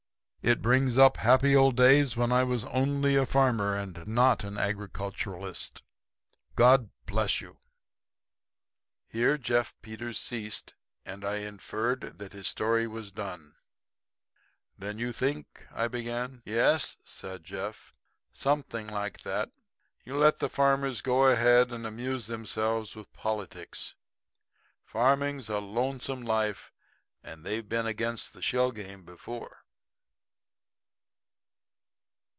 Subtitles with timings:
[0.43, 4.57] It brings up happy old days when I was only a farmer and not an
[4.57, 5.83] agriculturalist.
[6.55, 7.59] God bless you."'"
[9.07, 10.73] Here Jeff Peters ceased,
[11.05, 13.53] and I inferred that his story was done.
[14.75, 16.41] "Then you think" I began.
[16.43, 17.93] "Yes," said Jeff.
[18.33, 19.51] "Something like that.
[20.05, 23.93] You let the farmers go ahead and amuse themselves with politics.
[24.85, 26.71] Farming's a lonesome life;
[27.23, 29.65] and they've been against the shell game before."